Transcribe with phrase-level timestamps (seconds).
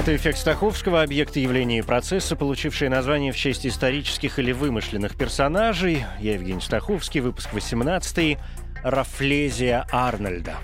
[0.00, 6.06] Это эффект Стаховского, объект явления и процесса, получивший название в честь исторических или вымышленных персонажей.
[6.20, 8.38] Я Евгений Стаховский, выпуск 18
[8.82, 10.56] Рафлезия Арнольда.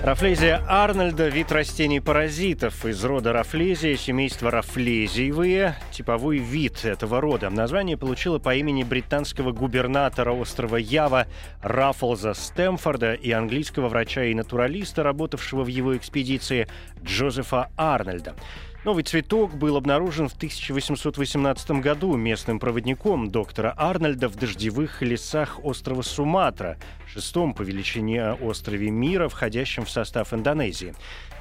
[0.00, 7.50] Рафлезия Арнольда– вид растений-паразитов из рода Рафлезия, семейства Рафлезиевые, типовой вид этого рода.
[7.50, 11.26] Название получило по имени британского губернатора острова Ява
[11.62, 16.68] Раффлза Стэмфорда и английского врача и натуралиста, работавшего в его экспедиции
[17.02, 18.36] Джозефа Арнольда.
[18.84, 26.02] Новый цветок был обнаружен в 1818 году местным проводником доктора Арнольда в дождевых лесах острова
[26.02, 26.78] Суматра,
[27.12, 30.94] шестом по величине острове мира, входящем в состав Индонезии.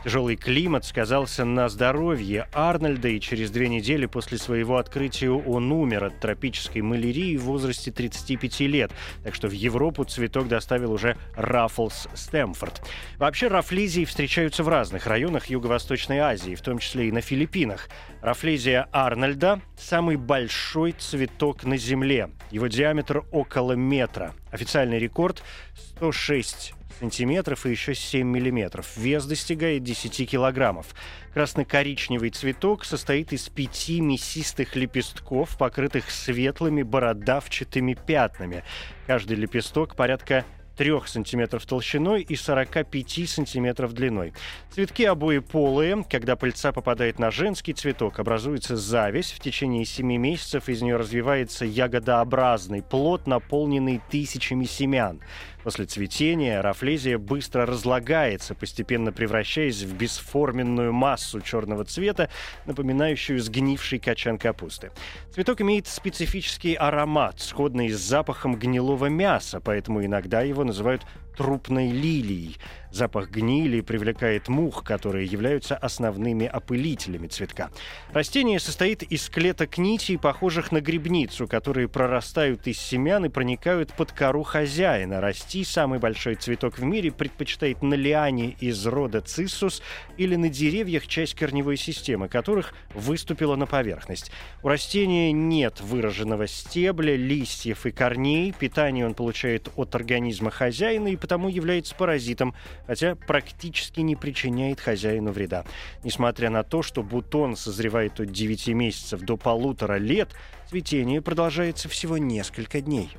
[0.03, 6.05] Тяжелый климат сказался на здоровье Арнольда, и через две недели после своего открытия он умер
[6.05, 8.91] от тропической малярии в возрасте 35 лет.
[9.23, 12.81] Так что в Европу цветок доставил уже Раффлс Стэмфорд.
[13.17, 17.89] Вообще рафлизии встречаются в разных районах Юго-Восточной Азии, в том числе и на Филиппинах.
[18.21, 22.29] Рафлезия Арнольда– самый большой цветок на Земле.
[22.51, 24.33] Его диаметр около метра.
[24.49, 25.43] Официальный рекорд–
[25.97, 28.95] 106 сантиметров и еще 7 миллиметров.
[28.95, 30.87] Вес достигает 10 килограммов.
[31.33, 38.63] Красно-коричневый цветок состоит из пяти мясистых лепестков, покрытых светлыми бородавчатыми пятнами.
[39.05, 40.45] Каждый лепесток порядка
[40.77, 44.33] 3 сантиметров толщиной и 45 сантиметров длиной.
[44.71, 46.05] Цветки обои полые.
[46.09, 49.33] Когда пыльца попадает на женский цветок, образуется зависть.
[49.33, 55.19] В течение 7 месяцев из нее развивается ягодообразный плод, наполненный тысячами семян.
[55.63, 62.29] После цветения рафлезия быстро разлагается, постепенно превращаясь в бесформенную массу черного цвета,
[62.65, 64.91] напоминающую сгнивший качан капусты.
[65.33, 71.05] Цветок имеет специфический аромат, сходный с запахом гнилого мяса, поэтому иногда его называют
[71.37, 72.57] трупной лилией.
[72.91, 77.69] Запах гнили привлекает мух, которые являются основными опылителями цветка.
[78.11, 84.13] Растение состоит из клеток нитей, похожих на грибницу, которые прорастают из семян и проникают под
[84.13, 85.21] кору хозяина.
[85.21, 89.83] Расти самый большой цветок в мире предпочитает на лиане из рода циссус
[90.17, 94.31] или на деревьях, часть корневой системы которых выступила на поверхность.
[94.63, 98.53] У растения нет выраженного стебля, листьев и корней.
[98.57, 105.31] Питание он получает от организма хозяина и потому является паразитом, хотя практически не причиняет хозяину
[105.31, 105.65] вреда.
[106.03, 110.29] Несмотря на то, что бутон созревает от 9 месяцев до полутора лет,
[110.69, 113.09] цветение продолжается всего несколько дней.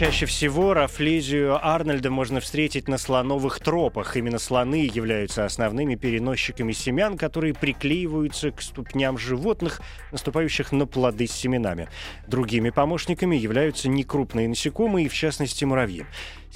[0.00, 4.16] Чаще всего рафлезию Арнольда можно встретить на слоновых тропах.
[4.16, 11.32] Именно слоны являются основными переносчиками семян, которые приклеиваются к ступням животных, наступающих на плоды с
[11.32, 11.90] семенами.
[12.26, 16.06] Другими помощниками являются некрупные насекомые, в частности муравьи.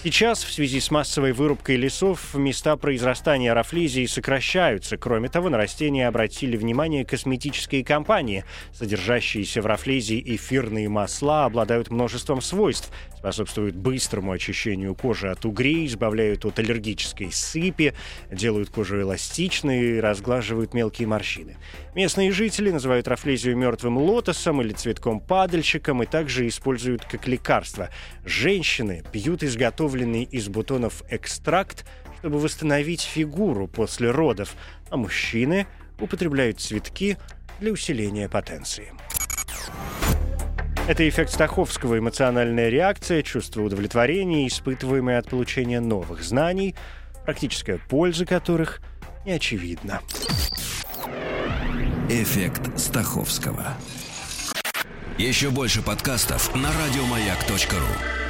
[0.02, 4.98] Сейчас, в связи с массовой вырубкой лесов, места произрастания рафлезии сокращаются.
[4.98, 8.44] Кроме того, на растения обратили внимание косметические компании.
[8.72, 16.44] Содержащиеся в рафлезии эфирные масла обладают множеством свойств, способствуют быстрому очищению кожи от угрей, избавляют
[16.44, 17.94] от аллергической сыпи,
[18.30, 21.56] делают кожу эластичной и разглаживают мелкие морщины.
[21.94, 27.88] Местные жители называют рафлезию мертвым лотосом или цветком-падальщиком и также используют как лекарство.
[28.26, 29.42] Женщины пьют
[29.84, 31.84] изготовленный из бутонов экстракт,
[32.18, 34.54] чтобы восстановить фигуру после родов,
[34.90, 35.66] а мужчины
[36.00, 37.18] употребляют цветки
[37.60, 38.92] для усиления потенции.
[40.88, 46.74] Это эффект Стаховского, эмоциональная реакция, чувство удовлетворения, испытываемое от получения новых знаний,
[47.24, 48.80] практическая польза которых
[49.24, 50.00] не очевидна.
[52.10, 53.66] Эффект Стаховского.
[55.16, 58.23] Еще больше подкастов на радиомаяк.ру.